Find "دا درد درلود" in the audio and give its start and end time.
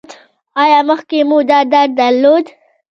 1.49-2.45